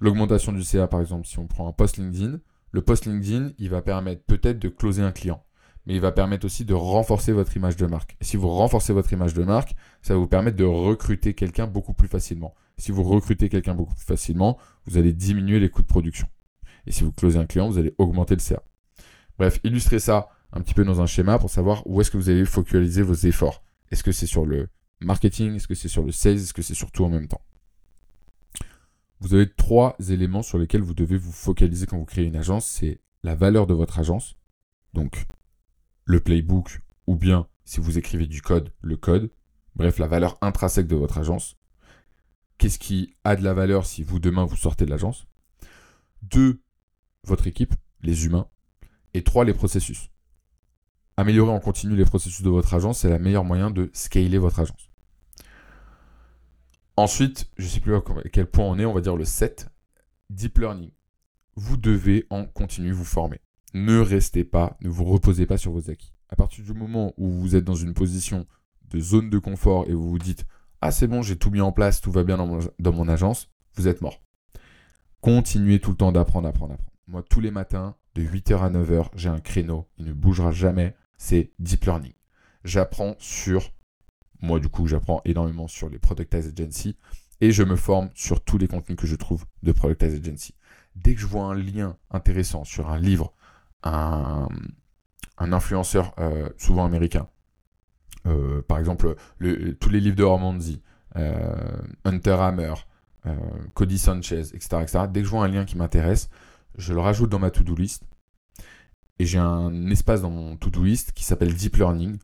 [0.00, 2.38] L'augmentation du CA, par exemple, si on prend un post LinkedIn,
[2.72, 5.44] le post LinkedIn, il va permettre peut-être de closer un client,
[5.86, 8.16] mais il va permettre aussi de renforcer votre image de marque.
[8.20, 11.92] Si vous renforcez votre image de marque, ça va vous permettre de recruter quelqu'un beaucoup
[11.92, 12.54] plus facilement.
[12.78, 16.28] Si vous recrutez quelqu'un beaucoup plus facilement, vous allez diminuer les coûts de production.
[16.86, 18.62] Et si vous closez un client, vous allez augmenter le CA.
[19.40, 22.28] Bref, illustrez ça un petit peu dans un schéma pour savoir où est-ce que vous
[22.28, 23.64] allez focaliser vos efforts.
[23.90, 24.68] Est-ce que c'est sur le
[25.00, 25.54] marketing?
[25.54, 26.36] Est-ce que c'est sur le sales?
[26.36, 27.40] Est-ce que c'est sur tout en même temps?
[29.18, 32.66] Vous avez trois éléments sur lesquels vous devez vous focaliser quand vous créez une agence.
[32.66, 34.36] C'est la valeur de votre agence,
[34.92, 35.24] donc
[36.04, 39.30] le playbook, ou bien si vous écrivez du code, le code.
[39.74, 41.56] Bref, la valeur intrinsèque de votre agence.
[42.58, 45.26] Qu'est-ce qui a de la valeur si vous demain vous sortez de l'agence?
[46.20, 46.60] Deux,
[47.24, 48.46] votre équipe, les humains.
[49.14, 50.10] Et trois, les processus.
[51.16, 54.60] Améliorer en continu les processus de votre agence, c'est le meilleur moyen de scaler votre
[54.60, 54.90] agence.
[56.96, 59.68] Ensuite, je ne sais plus à quel point on est, on va dire le 7,
[60.30, 60.90] Deep Learning.
[61.56, 63.40] Vous devez en continu vous former.
[63.74, 66.12] Ne restez pas, ne vous reposez pas sur vos acquis.
[66.28, 68.46] À partir du moment où vous êtes dans une position
[68.90, 70.44] de zone de confort et vous vous dites
[70.80, 73.08] Ah, c'est bon, j'ai tout mis en place, tout va bien dans mon, dans mon
[73.08, 74.22] agence, vous êtes mort.
[75.20, 76.92] Continuez tout le temps d'apprendre, apprendre, apprendre.
[77.06, 80.96] Moi, tous les matins, de 8h à 9h, j'ai un créneau, il ne bougera jamais,
[81.16, 82.12] c'est Deep Learning.
[82.64, 83.70] J'apprends sur,
[84.40, 86.96] moi du coup, j'apprends énormément sur les Productized Agency
[87.40, 90.54] et je me forme sur tous les contenus que je trouve de Productized Agency.
[90.96, 93.32] Dès que je vois un lien intéressant sur un livre,
[93.82, 94.48] un,
[95.38, 97.28] influenceur euh, souvent américain,
[98.26, 99.14] euh, par exemple
[99.80, 100.82] tous les livres de Hormonzi,
[101.16, 102.74] euh, Hunter Hammer,
[103.74, 106.30] Cody Sanchez, etc., etc., dès que je vois un lien qui m'intéresse,
[106.80, 108.04] je le rajoute dans ma to-do list.
[109.18, 112.18] Et j'ai un espace dans mon to-do list qui s'appelle Deep Learning.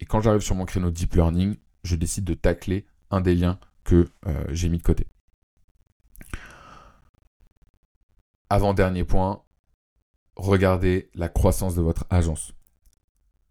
[0.00, 3.58] Et quand j'arrive sur mon créneau Deep Learning, je décide de tacler un des liens
[3.84, 5.06] que euh, j'ai mis de côté.
[8.50, 9.42] Avant-dernier point,
[10.36, 12.52] regardez la croissance de votre agence.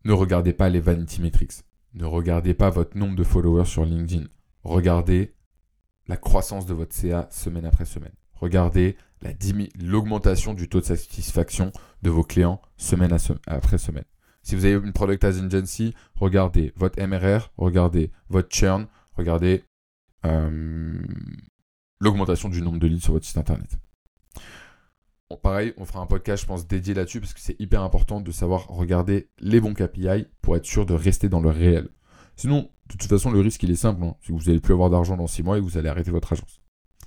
[0.06, 1.64] Ne regardez pas les vanity metrics.
[1.94, 4.28] Ne regardez pas votre nombre de followers sur LinkedIn.
[4.64, 5.34] Regardez
[6.08, 8.14] la croissance de votre CA semaine après semaine.
[8.34, 8.96] Regardez
[9.80, 13.16] l'augmentation du taux de satisfaction de vos clients semaine
[13.48, 14.06] après semaine.
[14.44, 19.64] Si vous avez une Product as Agency, regardez votre MRR, regardez votre churn, regardez
[20.26, 21.00] euh,
[22.00, 23.78] l'augmentation du nombre de leads sur votre site internet.
[25.44, 28.32] pareil, on fera un podcast, je pense, dédié là-dessus parce que c'est hyper important de
[28.32, 31.90] savoir regarder les bons KPI pour être sûr de rester dans le réel.
[32.36, 34.04] Sinon, de toute façon, le risque, il est simple.
[34.04, 34.16] Hein.
[34.22, 36.61] Si vous n'allez plus avoir d'argent dans 6 mois et vous allez arrêter votre agence.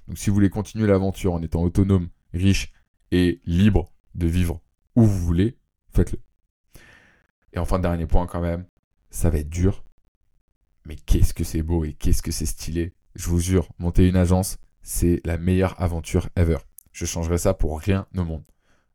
[0.08, 2.72] Donc si vous voulez continuer l'aventure en étant autonome, riche
[3.10, 4.60] et libre de vivre
[4.96, 5.56] où vous voulez,
[5.90, 6.18] faites-le.
[7.52, 8.66] Et enfin, dernier point quand même,
[9.10, 9.84] ça va être dur.
[10.84, 12.94] Mais qu'est-ce que c'est beau et qu'est-ce que c'est stylé.
[13.14, 16.58] Je vous jure, monter une agence, c'est la meilleure aventure ever.
[16.92, 18.44] Je changerai ça pour rien au monde.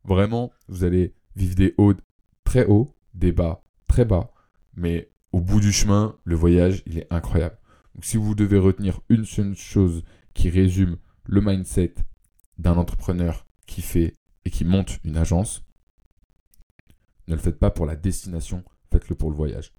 [0.04, 1.94] Vraiment, vous allez vivre des hauts
[2.44, 4.30] très hauts, des bas très bas.
[4.74, 7.58] Mais au bout du chemin, le voyage, il est incroyable.
[7.94, 11.94] Donc si vous devez retenir une seule chose qui résume le mindset
[12.58, 14.14] d'un entrepreneur qui fait
[14.44, 15.64] et qui monte une agence.
[17.28, 19.72] Ne le faites pas pour la destination, faites-le pour le voyage.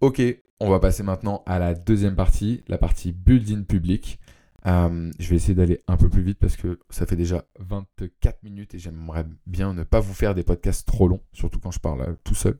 [0.00, 0.22] Ok,
[0.58, 4.18] on va passer maintenant à la deuxième partie, la partie building public.
[4.66, 8.42] Euh, je vais essayer d'aller un peu plus vite parce que ça fait déjà 24
[8.44, 11.80] minutes et j'aimerais bien ne pas vous faire des podcasts trop longs, surtout quand je
[11.80, 12.58] parle euh, tout seul.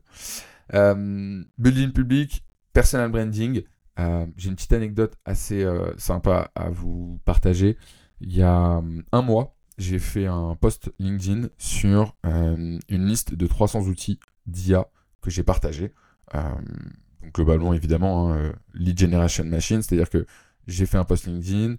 [0.74, 3.62] Euh, building public, personal branding,
[3.98, 7.76] euh, j'ai une petite anecdote assez euh, sympa à vous partager.
[8.20, 13.46] Il y a euh, un mois, j'ai fait un post LinkedIn sur une liste de
[13.46, 14.88] 300 outils d'IA
[15.20, 15.92] que j'ai partagé.
[16.34, 20.26] donc globalement, évidemment, hein, lead generation machine, c'est-à-dire que
[20.66, 21.76] j'ai fait un post LinkedIn,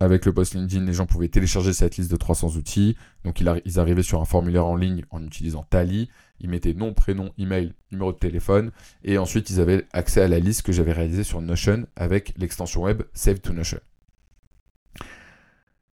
[0.00, 2.96] avec le post LinkedIn, les gens pouvaient télécharger cette liste de 300 outils.
[3.24, 6.08] Donc, ils arrivaient sur un formulaire en ligne en utilisant Tally.
[6.40, 8.70] Ils mettaient nom, prénom, email, numéro de téléphone.
[9.02, 12.82] Et ensuite, ils avaient accès à la liste que j'avais réalisée sur Notion avec l'extension
[12.82, 13.80] web Save to Notion.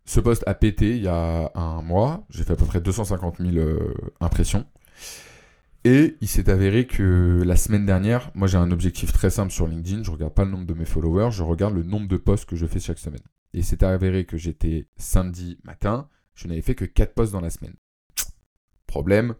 [0.05, 2.25] Ce post a pété il y a un mois.
[2.29, 3.91] J'ai fait à peu près 250 000 euh,
[4.21, 4.65] impressions.
[5.83, 9.67] Et il s'est avéré que la semaine dernière, moi j'ai un objectif très simple sur
[9.67, 10.03] LinkedIn.
[10.03, 12.55] Je regarde pas le nombre de mes followers, je regarde le nombre de posts que
[12.55, 13.21] je fais chaque semaine.
[13.53, 17.49] Et c'est avéré que j'étais samedi matin, je n'avais fait que 4 posts dans la
[17.49, 17.75] semaine.
[18.87, 19.35] Problème,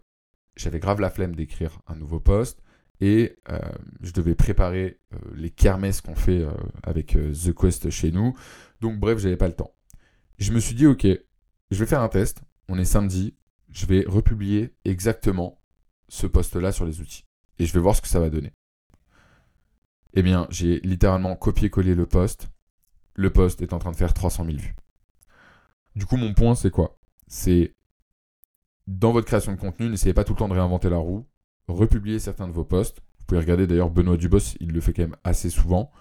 [0.56, 2.62] j'avais grave la flemme d'écrire un nouveau post
[3.02, 3.60] et euh,
[4.02, 6.52] je devais préparer euh, les kermesses qu'on fait euh,
[6.84, 8.38] avec The Quest chez nous.
[8.82, 9.74] Donc bref, j'avais pas le temps.
[10.38, 12.42] Je me suis dit ok, je vais faire un test.
[12.68, 13.36] On est samedi,
[13.70, 15.62] je vais republier exactement
[16.08, 17.26] ce post-là sur les outils
[17.60, 18.54] et je vais voir ce que ça va donner.
[20.14, 22.48] Eh bien, j'ai littéralement copié-collé le post.
[23.16, 24.76] Le post est en train de faire 300 000 vues.
[25.96, 26.98] Du coup, mon point, c'est quoi?
[27.28, 27.74] C'est
[28.88, 31.26] dans votre création de contenu, n'essayez pas tout le temps de réinventer la roue.
[31.68, 33.00] Republiez certains de vos posts.
[33.00, 35.92] Vous pouvez regarder d'ailleurs Benoît Dubos, il le fait quand même assez souvent.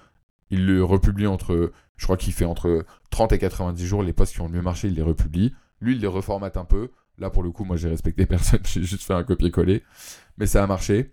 [0.51, 4.35] Il le republie entre, je crois qu'il fait entre 30 et 90 jours les posts
[4.35, 5.55] qui ont le mieux marché, il les republie.
[5.81, 6.91] Lui, il les reformate un peu.
[7.17, 9.83] Là, pour le coup, moi, j'ai respecté personne, j'ai juste fait un copier-coller.
[10.37, 11.13] Mais ça a marché.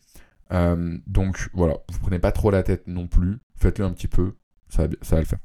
[0.51, 3.39] Euh, donc, voilà, vous prenez pas trop la tête non plus.
[3.55, 4.35] Faites-le un petit peu,
[4.67, 5.39] ça va, ça va le faire.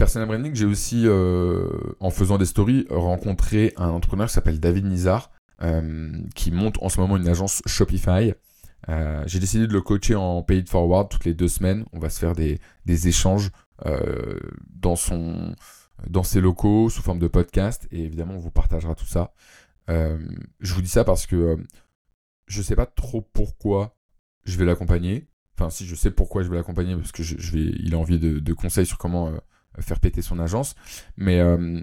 [0.00, 1.68] Personal branding, j'ai aussi, euh,
[2.00, 6.88] en faisant des stories, rencontré un entrepreneur qui s'appelle David Nizar, euh, qui monte en
[6.88, 8.32] ce moment une agence Shopify.
[8.88, 11.84] Euh, j'ai décidé de le coacher en paid forward toutes les deux semaines.
[11.92, 13.50] On va se faire des, échanges
[14.70, 15.54] dans, son,
[16.08, 19.34] dans ses locaux sous forme de podcast et évidemment on vous partagera tout ça.
[19.86, 21.58] je vous dis ça parce que
[22.46, 23.98] je ne sais pas trop pourquoi
[24.44, 25.28] je vais l'accompagner.
[25.58, 28.52] Enfin, si je sais pourquoi je vais l'accompagner, parce que je, vais, a envie de
[28.54, 29.30] conseils sur comment
[29.82, 30.74] faire péter son agence.
[31.16, 31.80] Mais euh,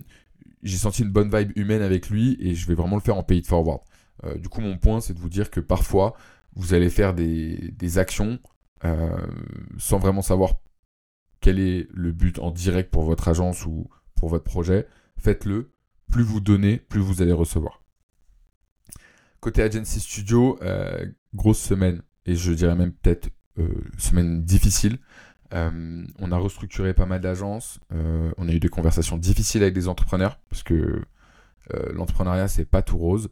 [0.64, 3.24] j'ai senti une bonne vibe humaine avec lui et je vais vraiment le faire en
[3.24, 3.82] paid forward.
[4.24, 6.16] Euh, du coup, mon point, c'est de vous dire que parfois,
[6.56, 8.40] vous allez faire des, actions
[8.84, 9.28] euh,
[9.78, 10.56] sans vraiment savoir
[11.40, 14.88] quel est le but en direct pour votre agence ou pour votre projet.
[15.18, 15.72] Faites-le.
[16.12, 17.84] Plus vous donnez, plus vous allez recevoir.
[19.42, 20.58] Côté Agency Studio,
[21.34, 23.30] grosse semaine, et je dirais même peut-être
[23.98, 25.00] semaine difficile.
[25.54, 27.80] Euh, on a restructuré pas mal d'agences.
[27.94, 31.02] Euh, on a eu des conversations difficiles avec des entrepreneurs parce que
[31.74, 33.30] euh, l'entrepreneuriat c'est pas tout rose.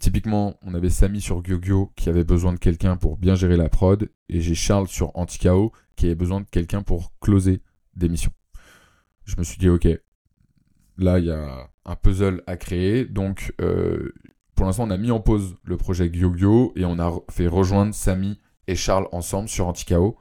[0.00, 3.68] typiquement, on avait Samy sur GyoGyo qui avait besoin de quelqu'un pour bien gérer la
[3.68, 7.62] prod et j'ai Charles sur Anticao qui avait besoin de quelqu'un pour closer
[7.94, 8.32] des missions.
[9.24, 9.86] Je me suis dit ok,
[10.98, 13.54] là il y a un puzzle à créer donc
[14.56, 17.94] pour l'instant on a mis en pause le projet GyoGyo et on a fait rejoindre
[17.94, 20.16] Samy et Charles ensemble sur Anticao.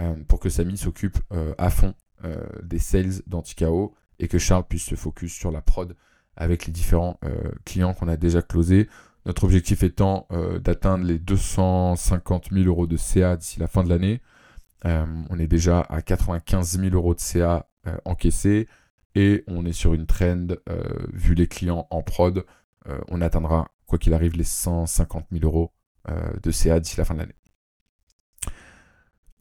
[0.00, 4.64] Euh, pour que Samy s'occupe euh, à fond euh, des sales d'Anticao et que Charles
[4.66, 5.96] puisse se focus sur la prod
[6.36, 7.20] avec les différents
[7.66, 8.88] clients qu'on a déjà closés.
[9.26, 10.26] Notre objectif étant
[10.64, 14.22] d'atteindre les 250 000 euros de CA d'ici la fin de l'année.
[14.82, 17.68] on est déjà à 95 000 euros de CA
[18.06, 18.66] encaissés
[19.14, 20.46] et on est sur une trend,
[21.12, 22.46] vu les clients en prod,
[23.08, 25.70] on atteindra, quoi qu'il arrive, les 150 000 euros
[26.42, 27.41] de CA d'ici la fin de l'année.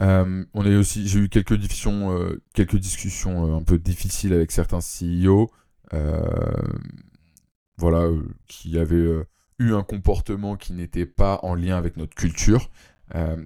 [0.01, 4.79] Euh, on a aussi, j'ai eu quelques discussions, euh, euh, un peu difficiles avec certains
[4.79, 5.51] CEO,
[7.77, 8.09] voilà,
[8.47, 9.23] qui avaient
[9.59, 12.69] eu un comportement qui n'était pas en lien avec notre culture.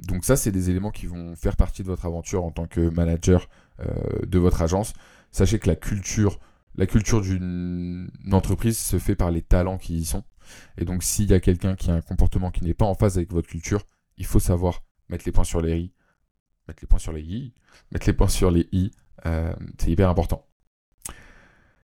[0.07, 2.89] donc ça, c'est des éléments qui vont faire partie de votre aventure en tant que
[2.89, 4.93] manager de votre agence.
[5.31, 6.39] Sachez que la culture,
[6.75, 10.23] la culture d'une entreprise se fait par les talents qui y sont.
[10.77, 13.17] Et donc, s'il y a quelqu'un qui a un comportement qui n'est pas en phase
[13.17, 13.83] avec votre culture,
[14.17, 15.93] il faut savoir mettre les points sur les i,
[16.67, 17.53] mettre les points sur les i,
[17.91, 18.91] mettre les points sur les i,
[19.25, 20.45] euh, c'est hyper important.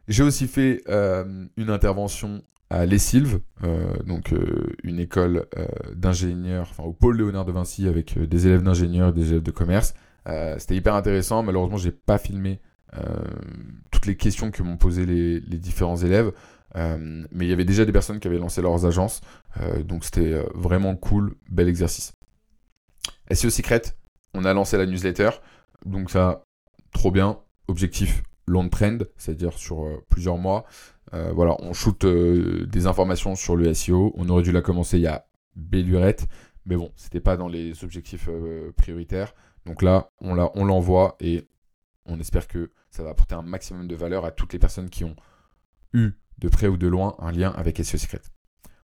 [0.08, 4.34] J'ai aussi fait euh, une intervention à Les Sylves, euh, donc
[4.82, 5.46] une école
[5.94, 9.94] d'ingénieurs, enfin au pôle Léonard de Vinci avec des élèves d'ingénieurs, des élèves de commerce.
[10.58, 11.44] C'était hyper intéressant.
[11.44, 12.60] Malheureusement, j'ai pas filmé
[13.92, 16.32] toutes les questions que m'ont posées les, les, différents élèves.
[16.74, 19.20] mais il y avait déjà des personnes qui avaient lancé leurs agences.
[19.84, 22.14] donc c'était vraiment cool, bel exercice.
[23.30, 23.82] SEO Secret,
[24.36, 25.30] on a lancé la newsletter.
[25.84, 26.44] Donc ça,
[26.92, 27.38] trop bien.
[27.68, 30.64] Objectif long trend, c'est-à-dire sur euh, plusieurs mois.
[31.14, 34.12] Euh, voilà, on shoot euh, des informations sur le SEO.
[34.16, 36.26] On aurait dû la commencer il y a bellurette,
[36.64, 38.28] mais bon, c'était pas dans les objectifs
[38.76, 39.34] prioritaires.
[39.64, 41.48] Donc là, on l'envoie et
[42.04, 45.02] on espère que ça va apporter un maximum de valeur à toutes les personnes qui
[45.02, 45.16] ont
[45.92, 48.20] eu de près ou de loin un lien avec SEO Secret.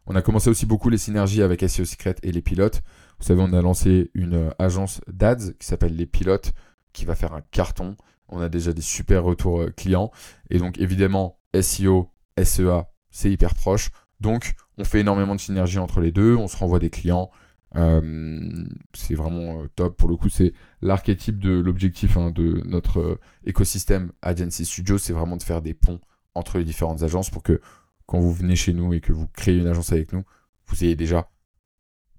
[0.07, 2.81] On a commencé aussi beaucoup les synergies avec SEO Secret et les pilotes.
[3.21, 6.53] Vous savez, on a lancé une euh, agence d'ads qui s'appelle Les Pilotes,
[6.91, 7.95] qui va faire un carton.
[8.29, 10.11] On a déjà des super retours euh, clients.
[10.49, 12.09] Et donc, évidemment, SEO,
[12.43, 13.91] SEA, c'est hyper proche.
[14.21, 16.35] Donc, on fait énormément de synergie entre les deux.
[16.35, 17.29] On se renvoie des clients.
[17.75, 19.97] Euh, c'est vraiment top.
[19.97, 24.97] Pour le coup, c'est l'archétype de l'objectif hein, de notre écosystème Agency Studio.
[24.97, 25.99] C'est vraiment de faire des ponts
[26.33, 27.61] entre les différentes agences pour que
[28.07, 30.23] quand vous venez chez nous et que vous créez une agence avec nous,
[30.65, 31.29] vous ayez déjà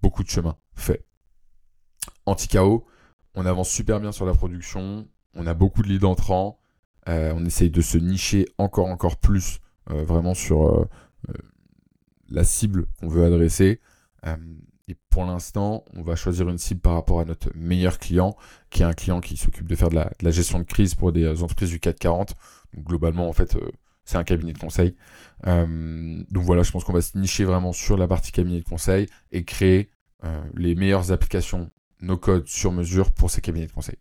[0.00, 1.04] beaucoup de chemin fait.
[2.26, 2.86] Anti-KO,
[3.34, 6.58] on avance super bien sur la production, on a beaucoup de leads entrants,
[7.06, 10.88] on essaye de se nicher encore, encore plus vraiment sur
[12.28, 13.80] la cible qu'on veut adresser.
[14.88, 18.36] et pour l'instant, on va choisir une cible par rapport à notre meilleur client,
[18.70, 21.42] qui est un client qui s'occupe de faire de la, gestion de crise pour des
[21.42, 22.34] entreprises du 440.
[22.74, 23.56] Donc, globalement, en fait,
[24.04, 24.96] c'est un cabinet de conseil.
[25.44, 29.08] donc voilà, je pense qu'on va se nicher vraiment sur la partie cabinet de conseil
[29.30, 29.90] et créer
[30.54, 31.70] les meilleures applications
[32.02, 33.96] nos codes sur mesure pour ces cabinets de conseil.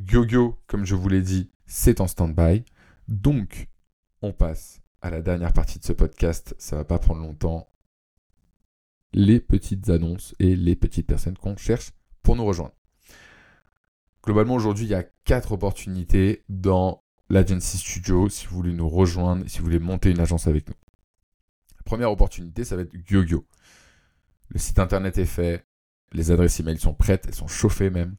[0.00, 2.64] GyoGyo, comme je vous l'ai dit, c'est en stand-by.
[3.08, 3.68] Donc,
[4.22, 6.54] on passe à la dernière partie de ce podcast.
[6.58, 7.68] Ça va pas prendre longtemps.
[9.12, 12.74] Les petites annonces et les petites personnes qu'on cherche pour nous rejoindre.
[14.22, 19.48] Globalement, aujourd'hui, il y a quatre opportunités dans l'Agency Studio si vous voulez nous rejoindre,
[19.48, 20.74] si vous voulez monter une agence avec nous.
[21.84, 23.46] Première opportunité, ça va être GyoGyo.
[24.50, 25.66] Le site internet est fait,
[26.12, 28.16] les adresses email sont prêtes, elles sont chauffées même.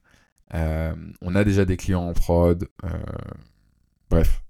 [0.54, 2.68] Euh, on a déjà des clients en prod.
[2.84, 3.04] Euh,
[4.10, 4.44] bref,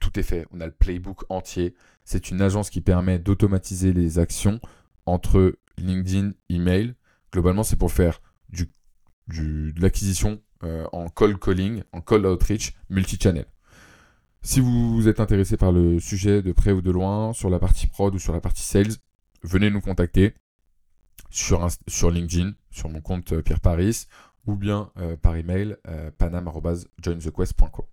[0.00, 0.46] tout est fait.
[0.52, 1.74] On a le playbook entier.
[2.04, 4.60] C'est une agence qui permet d'automatiser les actions
[5.06, 6.94] entre LinkedIn, email.
[7.32, 8.20] Globalement, c'est pour faire
[9.28, 13.46] de l'acquisition euh, en call calling, en call outreach, multi-channel.
[14.42, 17.86] Si vous êtes intéressé par le sujet de près ou de loin, sur la partie
[17.86, 18.92] prod ou sur la partie sales,
[19.42, 20.34] venez nous contacter
[21.34, 24.06] sur, LinkedIn, sur mon compte euh, Pierre Paris,
[24.46, 27.88] ou bien euh, par email euh, panam.jointhequest.co.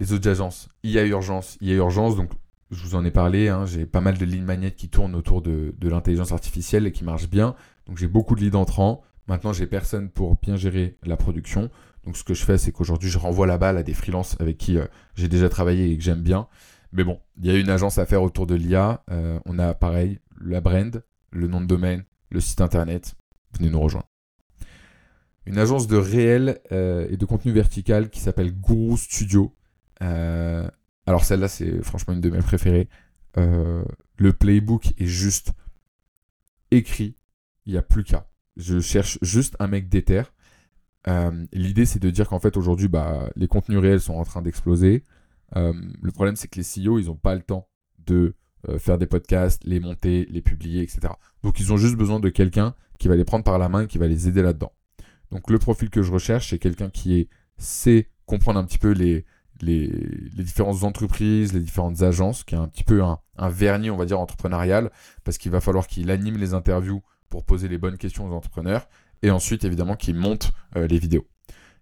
[0.00, 2.30] Les autres agences, il y a urgence, il y a urgence, donc
[2.70, 5.40] je vous en ai parlé, hein, j'ai pas mal de lignes magnétiques qui tournent autour
[5.40, 7.54] de, l'intelligence artificielle et qui marchent bien,
[7.86, 9.02] donc j'ai beaucoup de leads entrants.
[9.26, 11.70] Maintenant, j'ai personne pour bien gérer la production.
[12.04, 14.58] Donc, ce que je fais, c'est qu'aujourd'hui, je renvoie la balle à des freelances avec
[14.58, 14.76] qui
[15.14, 16.46] j'ai déjà travaillé et que j'aime bien.
[16.92, 19.02] Mais bon, il y a une agence à faire autour de l'IA.
[19.46, 21.02] on a pareil, la brand,
[21.34, 23.14] le nom de domaine, le site internet,
[23.58, 24.08] venez nous rejoindre.
[25.46, 29.54] Une agence de réel euh, et de contenu vertical qui s'appelle Guru Studio.
[30.00, 30.68] Euh,
[31.06, 32.88] alors celle-là, c'est franchement une de mes préférées.
[33.36, 33.84] Euh,
[34.16, 35.52] le playbook est juste
[36.70, 37.16] écrit.
[37.66, 38.26] Il n'y a plus qu'à.
[38.56, 40.32] Je cherche juste un mec d'éther.
[41.52, 45.04] L'idée, c'est de dire qu'en fait, aujourd'hui, bah, les contenus réels sont en train d'exploser.
[45.54, 47.68] le problème, c'est que les CEO, ils n'ont pas le temps
[48.06, 48.34] de
[48.68, 51.14] euh, faire des podcasts, les monter, les publier, etc.
[51.42, 53.98] Donc ils ont juste besoin de quelqu'un qui va les prendre par la main qui
[53.98, 54.72] va les aider là-dedans.
[55.30, 59.24] Donc le profil que je recherche, c'est quelqu'un qui sait comprendre un petit peu les,
[59.60, 59.88] les,
[60.44, 64.20] différentes entreprises, les différentes agences, qui a un petit peu un, vernis, on va dire,
[64.20, 64.90] entrepreneurial,
[65.24, 68.88] parce qu'il va falloir qu'il anime les interviews pour poser les bonnes questions aux entrepreneurs,
[69.22, 71.26] et ensuite, évidemment, qu'il monte euh, les vidéos.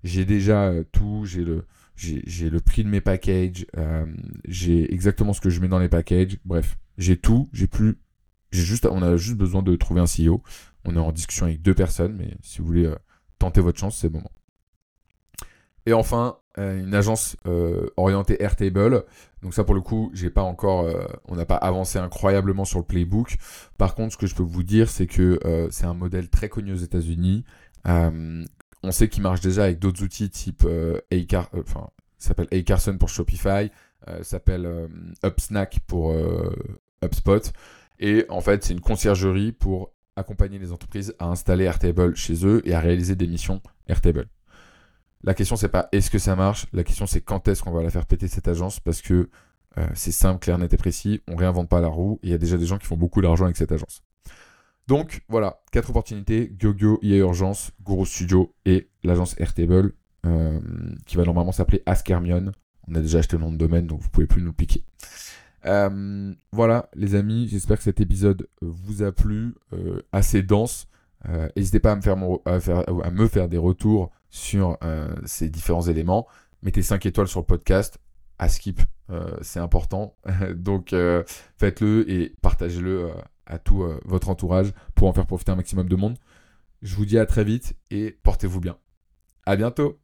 [0.04, 1.66] J'ai déjà euh, tout, j'ai le,
[2.02, 4.06] j'ai le prix de mes packages, euh,
[4.46, 7.98] j'ai exactement ce que je mets dans les packages, bref, j'ai tout, j'ai plus,
[8.50, 10.42] j'ai juste, on a juste besoin de trouver un CEO.
[10.84, 12.96] On est en discussion avec deux personnes, mais si vous voulez euh,
[13.38, 14.32] tenter votre chance, c'est le moment.
[15.86, 17.36] Et enfin, euh, une agence
[17.96, 19.04] orientée Airtable.
[19.42, 20.88] Donc ça, pour le coup, j'ai pas encore,
[21.26, 23.36] on n'a pas avancé incroyablement sur le playbook.
[23.78, 26.72] Par contre, ce que je peux vous dire, c'est que c'est un modèle très connu
[26.72, 27.44] aux États-Unis.
[28.82, 32.98] On sait qu'il marche déjà avec d'autres outils type euh, Acar, euh, enfin, s'appelle Acarson
[32.98, 33.70] pour Shopify,
[34.08, 34.88] euh, s'appelle
[35.24, 36.14] Upsnack pour
[37.02, 37.52] HubSpot.
[38.00, 42.60] Et en fait, c'est une conciergerie pour accompagner les entreprises à installer Airtable chez eux
[42.64, 44.26] et à réaliser des missions Airtable.
[45.22, 47.82] La question, c'est pas est-ce que ça marche, la question, c'est quand est-ce qu'on va
[47.82, 49.30] la faire péter cette agence parce que
[49.94, 52.38] c'est simple, clair, net et précis, on réinvente pas la roue et il y a
[52.38, 54.02] déjà des gens qui font beaucoup d'argent avec cette agence.
[54.92, 59.94] Donc voilà, quatre opportunités, GoGo, IA Urgence, Guru Studio et l'agence Airtable
[60.26, 60.60] euh,
[61.06, 62.52] qui va normalement s'appeler Ask Hermione.
[62.88, 64.84] On a déjà acheté le nom de domaine, donc vous pouvez plus nous piquer.
[65.64, 70.88] Euh, voilà les amis, j'espère que cet épisode vous a plu, euh, assez dense.
[71.56, 72.18] N'hésitez pas à me, faire
[72.86, 74.76] à, me faire des retours sur
[75.24, 76.26] ces différents éléments.
[76.62, 77.98] Mettez 5 étoiles sur le podcast,
[79.40, 80.16] c'est important.
[80.54, 80.94] donc
[81.56, 83.12] faites-le et partagez-le
[83.52, 86.18] à tout euh, votre entourage pour en faire profiter un maximum de monde.
[86.80, 88.78] Je vous dis à très vite et portez-vous bien.
[89.44, 90.01] À bientôt